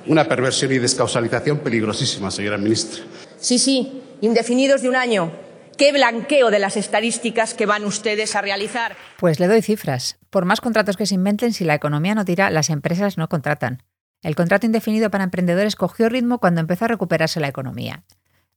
[0.09, 3.05] Una perversión y descausalización peligrosísima, señora ministra.
[3.37, 5.31] Sí, sí, indefinidos de un año.
[5.77, 8.97] ¿Qué blanqueo de las estadísticas que van ustedes a realizar?
[9.19, 10.17] Pues le doy cifras.
[10.31, 13.83] Por más contratos que se inventen, si la economía no tira, las empresas no contratan.
[14.23, 18.03] El contrato indefinido para emprendedores cogió ritmo cuando empezó a recuperarse la economía.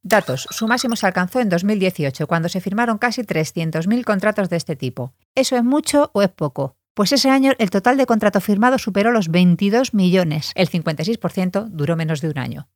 [0.02, 0.48] Datos.
[0.50, 5.12] Su máximo se alcanzó en 2018, cuando se firmaron casi 300.000 contratos de este tipo.
[5.34, 6.78] ¿Eso es mucho o es poco?
[6.94, 10.52] Pues ese año el total de contratos firmados superó los 22 millones.
[10.54, 12.68] El 56% duró menos de un año.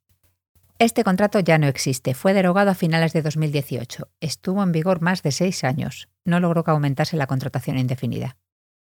[0.79, 4.09] Este contrato ya no existe, fue derogado a finales de 2018.
[4.21, 6.09] Estuvo en vigor más de seis años.
[6.25, 8.37] No logró que aumentase la contratación indefinida.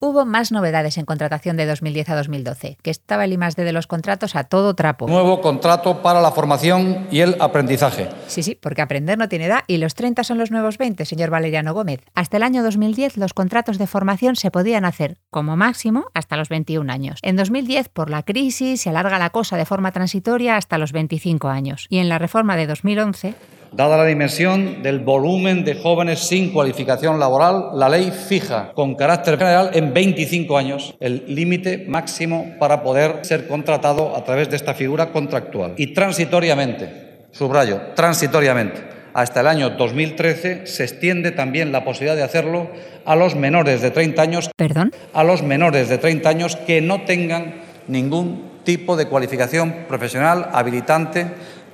[0.06, 3.88] Hubo más novedades en contratación de 2010 a 2012, que estaba el I+D de los
[3.88, 5.08] contratos a todo trapo.
[5.08, 8.10] Nuevo contrato para la formación y el aprendizaje.
[8.28, 11.32] Sí, sí, porque aprender no tiene edad y los 30 son los nuevos 20, señor
[11.32, 12.02] Valeriano Gómez.
[12.13, 16.50] Hasta el año 2010 los contratos de formación se podían hacer como máximo hasta los
[16.50, 17.18] 21 años.
[17.24, 21.48] En 2010 por la crisis se alarga la cosa de forma transitoria hasta los 25
[21.48, 21.88] años.
[21.89, 23.34] Y en la reforma de 2011
[23.76, 29.38] Dada la dimensión del volumen de jóvenes sin cualificación laboral, la ley fija con carácter
[29.38, 34.76] general en 25 años el límite máximo para poder ser contratado a través de esta
[34.76, 35.74] figura contractual.
[35.76, 38.82] Y transitoriamente, subrayo, transitoriamente,
[39.14, 42.70] hasta el año 2013 se extiende también la posibilidad de hacerlo
[43.04, 44.50] a los menores de 30 años.
[44.56, 44.94] ¿Perdón?
[45.14, 47.56] A los menores de 30 años que no tengan
[47.90, 51.28] ningún tipo de cualificación profesional habilitante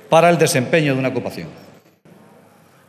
[0.08, 1.62] para el desempeño de una ocupación.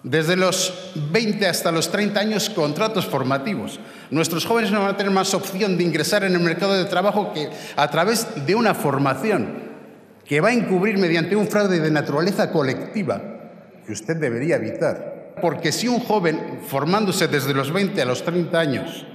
[0.03, 3.79] Desde los 20 hasta los 30 años, contratos formativos.
[4.11, 7.31] Nuestros jóvenes no van a tener más opción de ingresar en el mercado de trabajo
[7.33, 9.63] que a través de una formación
[10.25, 13.21] que va a encubrir mediante un fraude de naturaleza colectiva
[13.85, 15.35] que usted debería evitar.
[15.41, 19.05] Porque si un joven, formándose desde los 20 a los 30 años,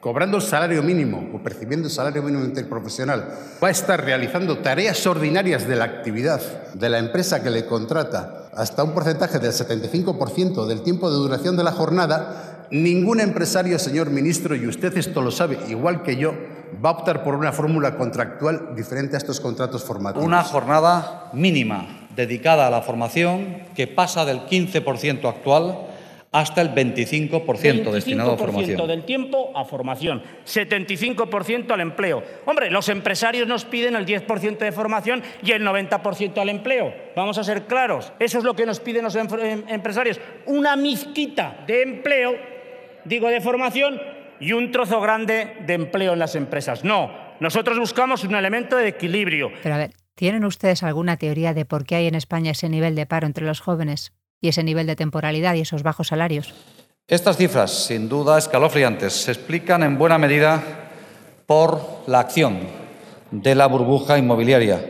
[0.00, 3.28] cobrando el salario mínimo o percibiendo el salario mínimo interprofesional,
[3.62, 6.40] va a estar realizando tareas ordinarias de la actividad
[6.72, 11.56] de la empresa que le contrata hasta un porcentaje del 75% del tiempo de duración
[11.56, 16.34] de la jornada, ningún empresario, señor ministro, y usted esto lo sabe igual que yo,
[16.84, 20.26] va a optar por una fórmula contractual diferente a estos contratos formativos.
[20.26, 25.86] Una jornada mínima dedicada a la formación que pasa del 15% actual
[26.32, 28.88] hasta el 25%, 25 destinado a formación.
[28.88, 32.22] del tiempo a formación, 75% al empleo.
[32.46, 36.94] Hombre, los empresarios nos piden el 10% de formación y el 90% al empleo.
[37.14, 41.64] Vamos a ser claros, eso es lo que nos piden los em-, empresarios, una mizquita
[41.66, 42.34] de empleo,
[43.04, 44.00] digo de formación,
[44.40, 46.82] y un trozo grande de empleo en las empresas.
[46.82, 49.52] No, nosotros buscamos un elemento de equilibrio.
[49.62, 52.94] Pero a ver, ¿tienen ustedes alguna teoría de por qué hay en España ese nivel
[52.94, 54.12] de paro entre los jóvenes
[54.42, 56.52] y ese nivel de temporalidad y esos bajos salarios?
[57.08, 60.62] Estas cifras, sin duda escalofriantes, se explican en buena medida
[61.46, 62.60] por la acción
[63.30, 64.80] de la burbuja inmobiliaria,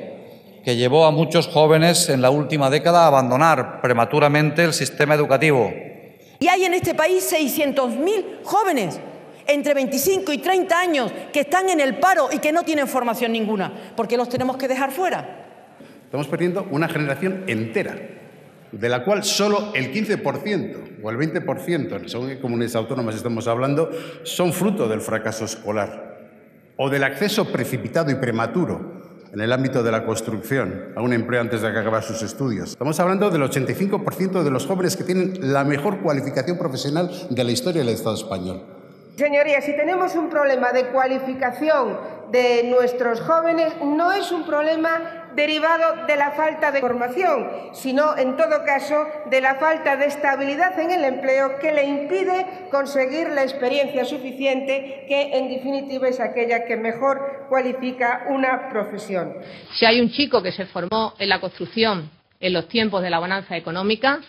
[0.64, 5.72] que llevó a muchos jóvenes en la última década a abandonar prematuramente el sistema educativo.
[6.40, 8.98] Y hay en este país 600.000 jóvenes
[9.46, 13.32] entre 25 y 30 años que están en el paro y que no tienen formación
[13.32, 13.72] ninguna.
[13.96, 15.76] ¿Por qué los tenemos que dejar fuera?
[16.04, 17.96] Estamos perdiendo una generación entera,
[18.72, 23.90] de la cual solo el 15% o el 20%, según comunidades autónomas estamos hablando,
[24.22, 26.12] son fruto del fracaso escolar
[26.76, 31.40] o del acceso precipitado y prematuro en el ámbito de la construcción a un empleo
[31.40, 32.70] antes de acabar sus estudios.
[32.70, 37.50] Estamos hablando del 85% de los jóvenes que tienen la mejor cualificación profesional de la
[37.50, 38.62] historia del Estado español.
[39.16, 41.98] Señorías, si tenemos un problema de cualificación
[42.30, 48.36] de nuestros jóvenes, no es un problema derivado de la falta de formación, sino en
[48.36, 53.42] todo caso de la falta de estabilidad en el empleo que le impide conseguir la
[53.42, 59.34] experiencia suficiente que en definitiva es aquella que mejor cualifica una profesión.
[59.74, 63.18] Si hay un chico que se formó en la construcción en los tiempos de la
[63.18, 64.20] bonanza económica,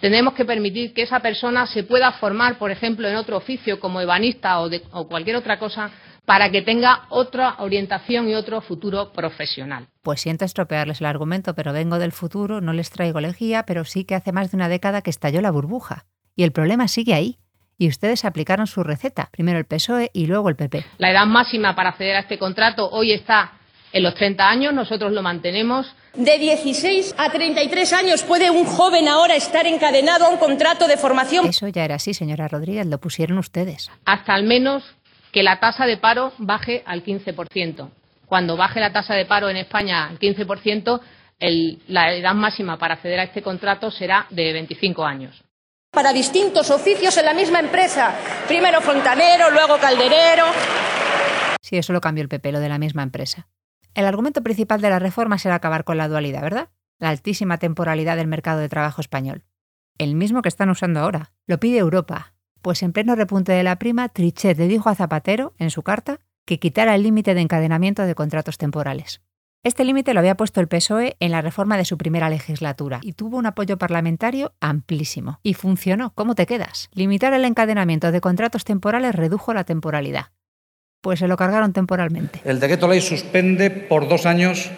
[0.00, 4.00] tenemos que permitir que esa persona se pueda formar, por ejemplo, en otro oficio como
[4.00, 5.90] ebanista o, o cualquier otra cosa
[6.24, 9.88] para que tenga otra orientación y otro futuro profesional.
[10.02, 14.04] Pues siento estropearles el argumento, pero vengo del futuro, no les traigo elegía, pero sí
[14.04, 16.04] que hace más de una década que estalló la burbuja.
[16.36, 17.38] Y el problema sigue ahí.
[17.78, 20.84] Y ustedes aplicaron su receta, primero el PSOE y luego el PP.
[20.98, 23.52] La edad máxima para acceder a este contrato hoy está
[23.92, 25.92] en los 30 años, nosotros lo mantenemos.
[26.14, 30.96] De 16 a 33 años puede un joven ahora estar encadenado a un contrato de
[30.96, 31.46] formación.
[31.46, 33.90] Eso ya era así, señora Rodríguez, lo pusieron ustedes.
[34.04, 34.84] Hasta al menos
[35.32, 37.90] que la tasa de paro baje al 15%.
[38.26, 41.00] Cuando baje la tasa de paro en España al 15%,
[41.88, 45.42] la edad máxima para acceder a este contrato será de 25 años.
[45.90, 48.14] Para distintos oficios en la misma empresa.
[48.46, 50.44] Primero fontanero, luego calderero.
[51.60, 53.48] Sí, eso lo cambió el PP, lo de la misma empresa.
[53.94, 56.68] El argumento principal de la reforma será acabar con la dualidad, ¿verdad?
[56.98, 59.44] La altísima temporalidad del mercado de trabajo español.
[59.98, 61.32] El mismo que están usando ahora.
[61.46, 62.34] Lo pide Europa.
[62.62, 66.20] Pues en pleno repunte de la prima, Trichet le dijo a Zapatero, en su carta,
[66.46, 69.20] que quitara el límite de encadenamiento de contratos temporales.
[69.64, 73.12] Este límite lo había puesto el PSOE en la reforma de su primera legislatura y
[73.12, 75.38] tuvo un apoyo parlamentario amplísimo.
[75.42, 76.12] Y funcionó.
[76.14, 76.88] ¿Cómo te quedas?
[76.92, 80.26] Limitar el encadenamiento de contratos temporales redujo la temporalidad
[81.02, 82.40] pues se lo cargaron temporalmente.
[82.44, 84.70] El decreto ley suspende por dos años,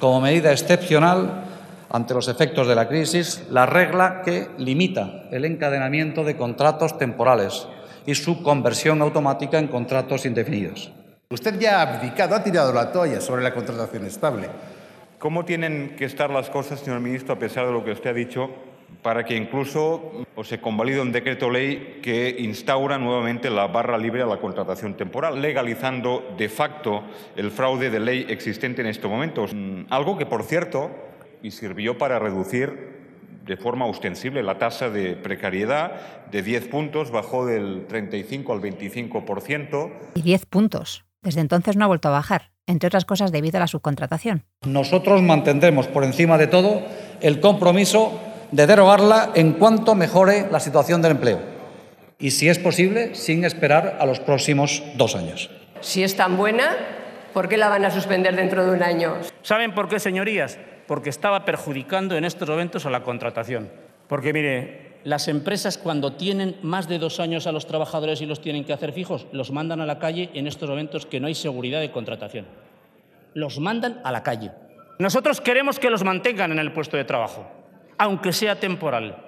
[0.00, 1.47] como medida excepcional
[1.90, 7.66] ante los efectos de la crisis, la regla que limita el encadenamiento de contratos temporales
[8.06, 10.92] y su conversión automática en contratos indefinidos.
[11.30, 14.48] Usted ya ha abdicado, ha tirado la toalla sobre la contratación estable.
[15.18, 18.14] ¿Cómo tienen que estar las cosas, señor ministro, a pesar de lo que usted ha
[18.14, 18.50] dicho,
[19.02, 24.26] para que incluso se convalide un decreto ley que instaura nuevamente la barra libre a
[24.26, 27.02] la contratación temporal, legalizando de facto
[27.36, 29.52] el fraude de ley existente en estos momentos.
[29.54, 30.90] Mm, algo que, por cierto,
[31.42, 32.98] y sirvió para reducir
[33.46, 39.90] de forma ostensible la tasa de precariedad de 10 puntos, bajó del 35 al 25%.
[40.14, 41.04] Y 10 puntos.
[41.22, 44.44] Desde entonces no ha vuelto a bajar, entre otras cosas debido a la subcontratación.
[44.66, 46.82] Nosotros mantendremos por encima de todo
[47.20, 48.20] el compromiso
[48.52, 51.40] de derogarla en cuanto mejore la situación del empleo
[52.18, 55.50] y, si es posible, sin esperar a los próximos dos años.
[55.80, 56.76] Si es tan buena,
[57.32, 59.16] ¿por qué la van a suspender dentro de un año?
[59.42, 60.58] ¿Saben por qué, señorías?
[60.88, 63.70] Porque estaba perjudicando en estos momentos a la contratación.
[64.08, 68.40] Porque, mire, las empresas cuando tienen más de dos años a los trabajadores y los
[68.40, 71.34] tienen que hacer fijos, los mandan a la calle en estos momentos que no hay
[71.34, 72.46] seguridad de contratación.
[73.34, 74.50] Los mandan a la calle.
[74.98, 77.46] Nosotros queremos que los mantengan en el puesto de trabajo,
[77.98, 79.24] aunque sea temporal.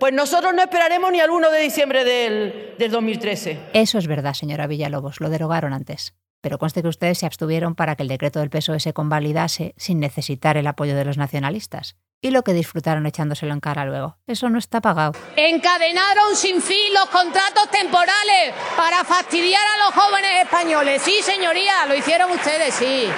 [0.00, 3.58] Pues nosotros no esperaremos ni al 1 de diciembre del, del 2013.
[3.72, 6.14] Eso es verdad, señora Villalobos, lo derogaron antes.
[6.44, 9.98] Pero conste que ustedes se abstuvieron para que el decreto del PSOE se convalidase sin
[9.98, 11.96] necesitar el apoyo de los nacionalistas.
[12.20, 14.18] Y lo que disfrutaron echándoselo en cara luego.
[14.26, 15.12] Eso no está pagado.
[15.36, 21.00] Encadenaron sin fin los contratos temporales para fastidiar a los jóvenes españoles.
[21.00, 23.08] Sí, señoría, lo hicieron ustedes, sí.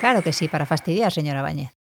[0.00, 1.77] Claro que sí, para fastidiar, señora Bañez.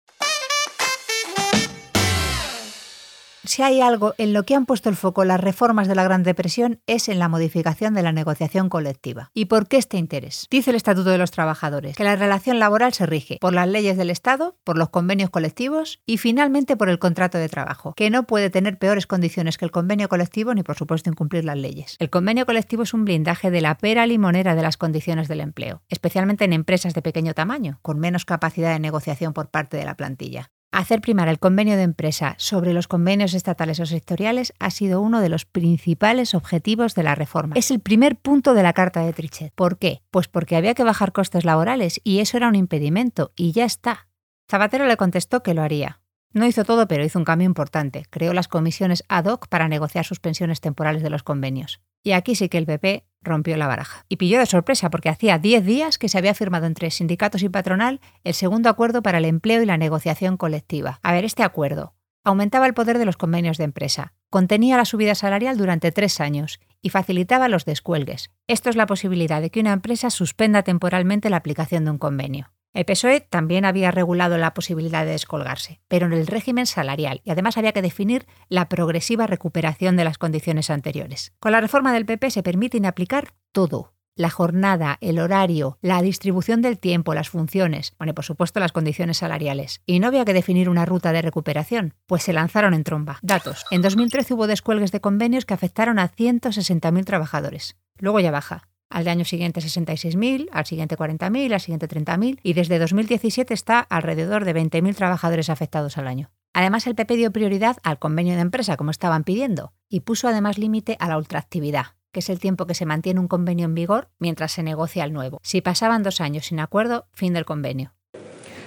[3.48, 6.22] Si hay algo en lo que han puesto el foco las reformas de la Gran
[6.22, 9.32] Depresión es en la modificación de la negociación colectiva.
[9.34, 10.48] ¿Y por qué este interés?
[10.52, 13.96] Dice el Estatuto de los Trabajadores que la relación laboral se rige por las leyes
[13.96, 18.24] del Estado, por los convenios colectivos y finalmente por el contrato de trabajo, que no
[18.24, 21.96] puede tener peores condiciones que el convenio colectivo ni por supuesto incumplir las leyes.
[22.00, 25.82] El convenio colectivo es un blindaje de la pera limonera de las condiciones del empleo,
[25.88, 29.96] especialmente en empresas de pequeño tamaño, con menos capacidad de negociación por parte de la
[29.96, 30.52] plantilla.
[30.78, 35.22] Hacer primar el convenio de empresa sobre los convenios estatales o sectoriales ha sido uno
[35.22, 37.56] de los principales objetivos de la reforma.
[37.56, 39.52] Es el primer punto de la Carta de Trichet.
[39.56, 40.04] ¿Por qué?
[40.12, 44.08] Pues porque había que bajar costes laborales y eso era un impedimento y ya está.
[44.48, 46.00] Zapatero le contestó que lo haría.
[46.32, 48.06] No hizo todo, pero hizo un cambio importante.
[48.12, 51.82] Creó las comisiones ad hoc para negociar suspensiones temporales de los convenios.
[52.04, 54.06] Y aquí sí que el PP rompió la baraja.
[54.10, 57.50] Y pilló de sorpresa porque hacía 10 días que se había firmado entre sindicatos y
[57.50, 61.00] patronal el segundo acuerdo para el empleo y la negociación colectiva.
[61.04, 61.94] A ver, este acuerdo
[62.28, 66.60] aumentaba el poder de los convenios de empresa, contenía la subida salarial durante tres años
[66.82, 68.32] y facilitaba los descuelgues.
[68.48, 72.52] Esto es la posibilidad de que una empresa suspenda temporalmente la aplicación de un convenio.
[72.78, 77.32] El PSOE también había regulado la posibilidad de descolgarse, pero en el régimen salarial, y
[77.32, 81.34] además había que definir la progresiva recuperación de las condiciones anteriores.
[81.40, 86.62] Con la reforma del PP se permite aplicar todo, la jornada, el horario, la distribución
[86.62, 89.82] del tiempo, las funciones, bueno, y por supuesto las condiciones salariales.
[89.88, 93.18] Y no había que definir una ruta de recuperación, pues se lanzaron en tromba.
[93.24, 93.66] Datos.
[93.72, 97.76] En 2013 hubo descuelgues de convenios que afectaron a 160.000 trabajadores.
[97.98, 102.80] Luego ya baja al año siguiente 66.000, al siguiente 40.000, al siguiente 30.000 y desde
[102.80, 106.32] 2017 está alrededor de 20.000 trabajadores afectados al año.
[106.54, 110.58] Además, el PP dio prioridad al convenio de empresa, como estaban pidiendo, y puso además
[110.58, 114.10] límite a la ultraactividad, que es el tiempo que se mantiene un convenio en vigor
[114.18, 115.40] mientras se negocia el nuevo.
[115.44, 117.94] Si pasaban dos años sin acuerdo, fin del convenio.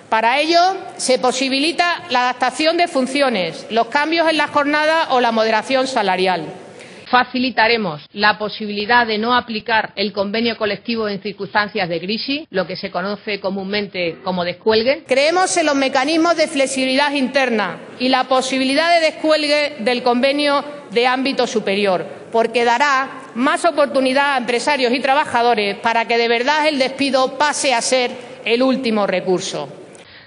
[0.09, 0.61] Para ello,
[0.97, 6.47] se posibilita la adaptación de funciones, los cambios en la jornada o la moderación salarial
[7.11, 12.77] facilitaremos la posibilidad de no aplicar el convenio colectivo en circunstancias de crisis, lo que
[12.77, 15.05] se conoce comúnmente como descuelgue.
[15.07, 21.07] Creemos en los mecanismos de flexibilidad interna y la posibilidad de descuelgue del convenio de
[21.07, 26.79] ámbito superior, porque dará más oportunidad a empresarios y trabajadores para que de verdad el
[26.79, 28.13] despido pase a ser
[28.45, 29.69] el último recurso.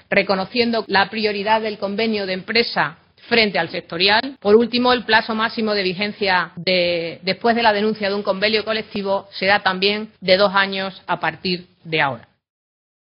[0.09, 2.97] Reconociendo la prioridad del convenio de empresa
[3.33, 4.37] frente al sectorial.
[4.39, 9.27] Por último, el plazo máximo de vigencia después de la denuncia de un convenio colectivo
[9.31, 12.27] será también de dos años a partir de ahora.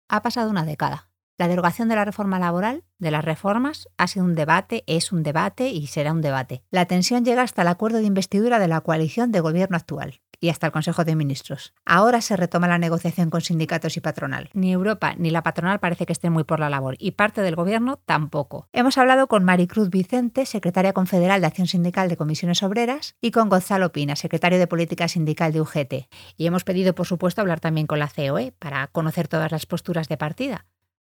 [0.10, 1.10] Ha pasado una década.
[1.38, 5.22] La derogación de la reforma laboral, de las reformas, ha sido un debate, es un
[5.22, 6.64] debate y será un debate.
[6.72, 10.50] La tensión llega hasta el acuerdo de investidura de la coalición de gobierno actual y
[10.50, 11.74] hasta el Consejo de Ministros.
[11.86, 14.50] Ahora se retoma la negociación con sindicatos y patronal.
[14.54, 17.56] Ni Europa ni la patronal parece que estén muy por la labor y parte del
[17.56, 18.68] Gobierno tampoco.
[18.74, 23.50] Hemos hablado con Maricruz Vicente, secretaria confederal de Acción Sindical de Comisiones Obreras, y con
[23.50, 25.94] Gonzalo Pina, secretario de Política Sindical de UGT.
[26.38, 30.08] Y hemos pedido, por supuesto, hablar también con la COE para conocer todas las posturas
[30.08, 30.66] de partida,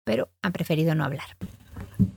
[0.04, 1.24] pero han preferido no hablar.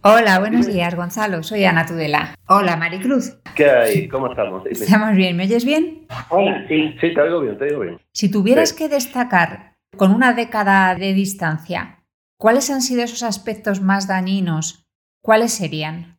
[0.02, 1.44] Hola, buenos días, Gonzalo.
[1.44, 2.36] Soy Ana Tudela.
[2.48, 3.40] Hola, Maricruz.
[3.56, 4.08] ¿Qué hay?
[4.08, 4.66] ¿Cómo estamos?
[4.70, 5.38] Estamos bien.
[5.38, 6.06] ¿Me oyes bien?
[6.30, 6.96] Hola, sí.
[7.00, 8.00] Sí, te oigo bien, te oigo bien.
[8.12, 12.04] Si tuvieras que destacar con una década de distancia,
[12.38, 14.86] ¿cuáles han sido esos aspectos más dañinos?
[15.22, 16.18] ¿Cuáles serían?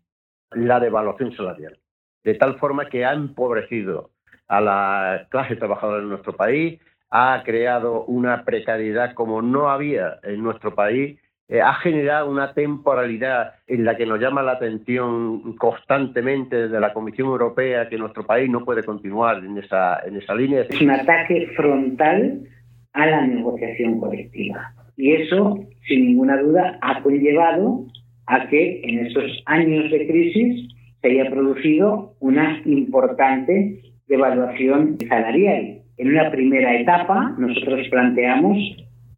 [0.53, 1.79] La devaluación salarial.
[2.25, 4.11] De tal forma que ha empobrecido
[4.49, 10.43] a la clase trabajadora en nuestro país, ha creado una precariedad como no había en
[10.43, 11.19] nuestro país
[11.51, 16.93] eh, ha generado una temporalidad en la que nos llama la atención constantemente desde la
[16.93, 20.61] Comisión Europea que nuestro país no puede continuar en esa, en esa línea.
[20.69, 22.41] Es un ataque frontal
[22.93, 24.75] a la negociación colectiva.
[24.99, 27.87] Y eso, sin ninguna duda, ha conllevado
[28.27, 30.69] a que en estos años de crisis
[31.01, 35.79] se haya producido una importante devaluación salarial.
[35.97, 38.59] En una primera etapa, nosotros planteamos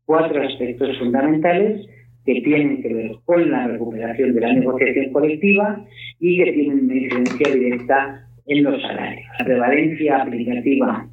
[0.04, 1.86] cuatro aspectos fundamentales
[2.34, 5.84] que tienen que ver con la recuperación de la negociación colectiva
[6.20, 9.26] y que tienen una incidencia directa en los salarios.
[9.38, 11.06] La prevalencia aplicativa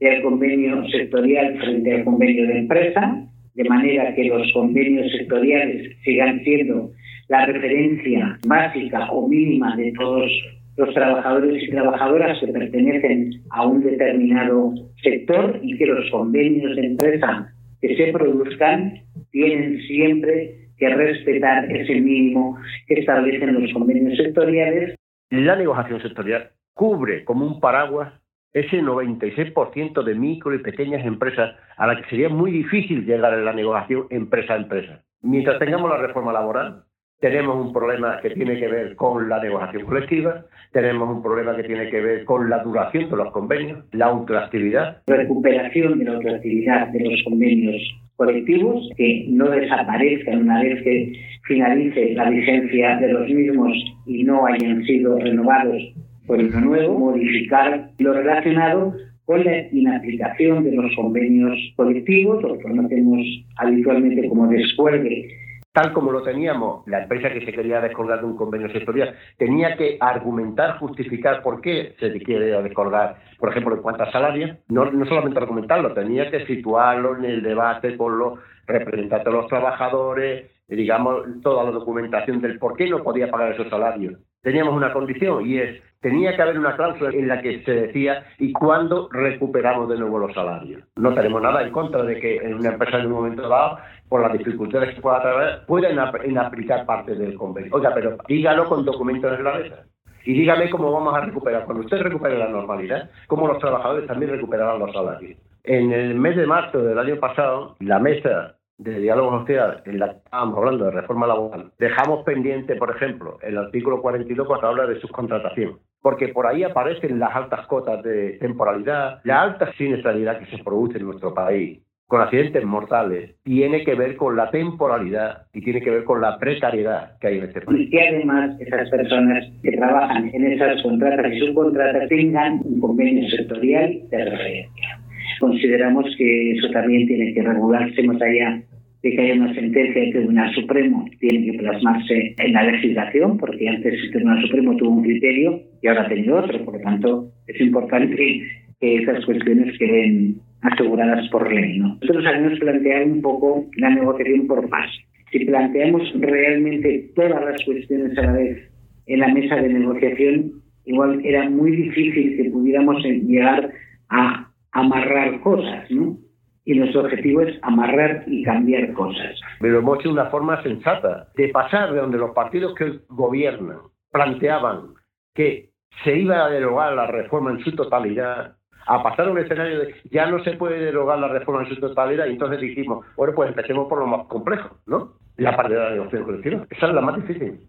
[0.00, 6.42] del convenio sectorial frente al convenio de empresa, de manera que los convenios sectoriales sigan
[6.42, 6.90] siendo
[7.28, 10.30] la referencia básica o mínima de todos
[10.76, 16.86] los trabajadores y trabajadoras que pertenecen a un determinado sector y que los convenios de
[16.86, 18.94] empresa que se produzcan
[19.30, 22.58] tienen siempre que respetar ese mínimo
[22.88, 24.96] que establecen los convenios sectoriales.
[25.30, 28.12] La negociación sectorial cubre como un paraguas
[28.52, 33.44] ese 96% de micro y pequeñas empresas a la que sería muy difícil llegar en
[33.44, 35.02] la negociación empresa a empresa.
[35.22, 36.82] Mientras tengamos la reforma laboral,
[37.20, 41.62] tenemos un problema que tiene que ver con la negociación colectiva, tenemos un problema que
[41.62, 45.02] tiene que ver con la duración de los convenios, la ultraactividad.
[45.06, 47.80] Recuperación de la ultraactividad de los convenios
[48.22, 51.12] colectivos, que no desaparezcan una vez que
[51.44, 53.72] finalice la vigencia de los mismos
[54.06, 55.82] y no hayan sido renovados
[56.28, 58.94] por uno nuevo, modificar lo relacionado
[59.24, 65.28] con la inaplicación de los convenios colectivos, lo que conocemos habitualmente como descuelgue
[65.72, 69.76] tal como lo teníamos, la empresa que se quería descolgar de un convenio sectorial tenía
[69.76, 74.84] que argumentar, justificar por qué se quiere descolgar, por ejemplo, en cuanto a salarios, no,
[74.90, 80.50] no solamente argumentarlo, tenía que situarlo en el debate con los representantes de los trabajadores,
[80.68, 84.18] digamos, toda la documentación del por qué no podía pagar esos salarios.
[84.42, 88.24] Teníamos una condición y es, tenía que haber una cláusula en la que se decía
[88.38, 90.82] y cuándo recuperamos de nuevo los salarios.
[90.96, 93.78] No tenemos nada en contra de que en una empresa en un momento dado,
[94.08, 97.70] por las dificultades que pueda traer, puedan aplicar parte del convenio.
[97.72, 99.86] Oiga, pero dígalo con documentos en la mesa.
[100.24, 101.64] Y dígame cómo vamos a recuperar.
[101.64, 105.38] Cuando usted recupere la normalidad, cómo los trabajadores también recuperarán los salarios.
[105.62, 110.10] En el mes de marzo del año pasado, la mesa de diálogo social en la
[110.10, 114.86] que estábamos hablando de reforma laboral, dejamos pendiente, por ejemplo, el artículo 42 cuando habla
[114.86, 120.56] de subcontratación, porque por ahí aparecen las altas cotas de temporalidad, la alta siniestralidad que
[120.56, 121.80] se produce en nuestro país
[122.12, 126.38] con accidentes mortales, tiene que ver con la temporalidad y tiene que ver con la
[126.38, 127.80] precariedad que hay en este país.
[127.80, 133.26] Y que además esas personas que trabajan en esas contratas y subcontratas tengan un convenio
[133.30, 135.00] sectorial de referencia.
[135.40, 138.62] Consideramos que eso también tiene que regularse más allá
[139.02, 143.68] de que haya una sentencia del Tribunal Supremo, tiene que plasmarse en la legislación, porque
[143.68, 146.64] antes el Tribunal Supremo tuvo un criterio y ahora ha tenido otro.
[146.64, 148.42] Por lo tanto, es importante
[148.80, 151.78] que esas cuestiones queden aseguradas por ley.
[151.78, 151.98] ¿no?
[152.00, 155.04] Nosotros habíamos planteado un poco la negociación por fase.
[155.32, 158.70] Si planteamos realmente todas las cuestiones a la vez
[159.06, 160.52] en la mesa de negociación,
[160.84, 163.72] igual era muy difícil que pudiéramos llegar
[164.10, 166.18] a amarrar cosas, ¿no?
[166.64, 169.40] Y nuestro objetivo es amarrar y cambiar cosas.
[169.60, 173.78] Pero hemos hecho una forma sensata, de pasar de donde los partidos que gobiernan
[174.12, 174.94] planteaban
[175.34, 175.70] que
[176.04, 178.56] se iba a derogar la reforma en su totalidad,
[178.86, 181.80] a pasar a un escenario de ya no se puede derogar la reforma en su
[181.80, 185.14] totalidad, y entonces dijimos, bueno, pues empecemos por lo más complejo, ¿no?
[185.36, 186.66] La parte de la negociación colectiva.
[186.70, 187.60] Esa es la más difícil.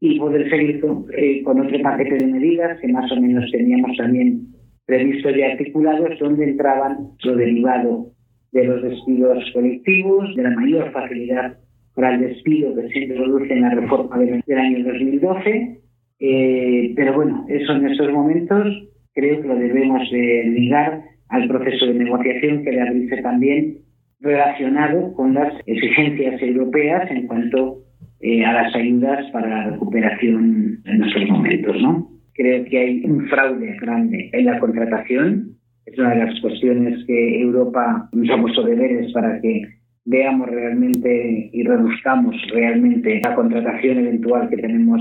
[0.00, 3.96] Y poder seguir con, eh, con otro paquete de medidas que más o menos teníamos
[3.96, 4.48] también
[4.84, 8.06] previstos y articulados, donde entraban lo derivado
[8.52, 11.58] de los despidos colectivos, de la mayor facilidad
[11.94, 15.80] para el despido que se introduce en la reforma del, año 2012.
[16.18, 18.66] Eh, pero bueno, eso en estos momentos
[19.14, 23.78] creo que lo debemos de ligar al proceso de negociación que le abrice también
[24.20, 27.78] relacionado con las exigencias europeas en cuanto
[28.20, 32.10] eh, a las ayudas para la recuperación en estos momentos, ¿no?
[32.34, 35.56] Creo que hay un fraude grande en la contratación.
[35.86, 39.62] Es una de las cuestiones que Europa nos ha puesto deberes para que
[40.04, 45.00] veamos realmente y reduzcamos realmente la contratación eventual que tenemos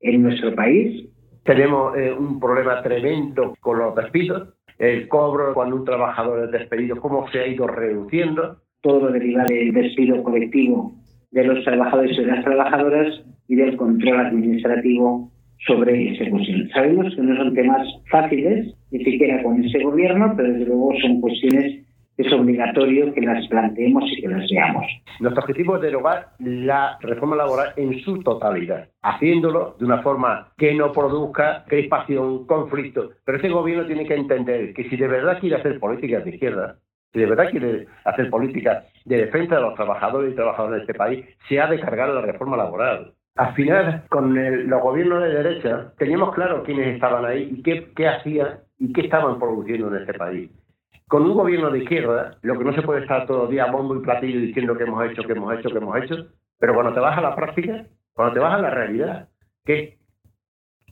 [0.00, 1.08] en nuestro país.
[1.44, 7.00] Tenemos eh, un problema tremendo con los despidos, el cobro cuando un trabajador es despedido,
[7.00, 8.58] cómo se ha ido reduciendo.
[8.80, 10.94] Todo lo deriva del despido colectivo
[11.30, 15.30] de los trabajadores y las trabajadoras y del control administrativo
[15.66, 16.68] sobre esa cuestión.
[16.70, 21.20] Sabemos que no son temas fáciles, ni siquiera con ese gobierno, pero desde luego son
[21.20, 21.84] cuestiones
[22.16, 24.86] que es obligatorio que las planteemos y que las veamos.
[25.20, 30.74] Nuestro objetivo es derogar la reforma laboral en su totalidad, haciéndolo de una forma que
[30.74, 33.10] no produzca crispación, conflicto.
[33.24, 36.76] Pero este gobierno tiene que entender que si de verdad quiere hacer políticas de izquierda,
[37.12, 40.94] si de verdad quiere hacer políticas de defensa de los trabajadores y trabajadoras de este
[40.94, 44.32] país, se ha de cargar la reforma laboral Al final, con
[44.68, 49.00] los gobiernos de derecha, teníamos claro quiénes estaban ahí y qué, qué hacían y qué
[49.00, 50.50] estaban produciendo en este país.
[51.08, 53.96] Con un gobierno de izquierda, lo que no se puede estar todos los días bombo
[53.96, 56.28] y platillo diciendo que hemos hecho, que hemos hecho, que hemos hecho,
[56.60, 59.28] pero cuando te vas a la práctica, cuando te vas a la realidad,
[59.64, 59.98] que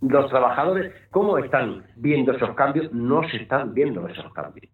[0.00, 2.92] los trabajadores, ¿cómo están viendo esos cambios?
[2.92, 4.68] No se están viendo esos cambios.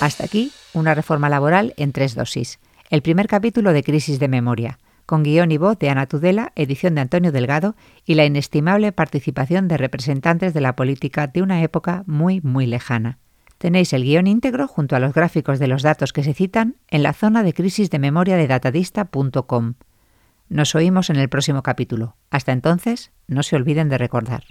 [0.00, 2.60] Hasta aquí, una reforma laboral en tres dosis.
[2.90, 6.96] El primer capítulo de Crisis de Memoria, con guion y voz de Ana Tudela, edición
[6.96, 12.02] de Antonio Delgado y la inestimable participación de representantes de la política de una época
[12.08, 13.18] muy, muy lejana.
[13.58, 17.04] Tenéis el guion íntegro junto a los gráficos de los datos que se citan en
[17.04, 19.74] la zona de crisis de memoria de datadista.com.
[20.48, 22.16] Nos oímos en el próximo capítulo.
[22.28, 24.42] Hasta entonces, no se olviden de recordar.